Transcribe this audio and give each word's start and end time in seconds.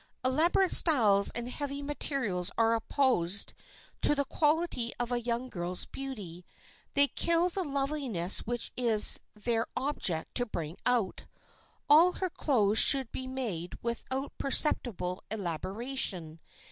Elaborate 0.25 0.71
styles 0.71 1.29
and 1.35 1.47
heavy 1.47 1.83
materials 1.83 2.49
are 2.57 2.73
opposed 2.73 3.53
to 4.01 4.15
the 4.15 4.25
quality 4.25 4.91
of 4.99 5.11
a 5.11 5.21
young 5.21 5.47
girl's 5.47 5.85
beauty. 5.85 6.43
They 6.95 7.07
kill 7.07 7.49
the 7.51 7.63
loveliness 7.63 8.39
which 8.39 8.71
it 8.75 8.81
is 8.83 9.19
their 9.35 9.67
object 9.77 10.33
to 10.37 10.47
bring 10.47 10.77
out. 10.87 11.25
All 11.87 12.13
her 12.13 12.31
clothes 12.31 12.79
should 12.79 13.11
be 13.11 13.27
made 13.27 13.77
without 13.83 14.35
perceptible 14.39 15.23
elaboration. 15.29 16.39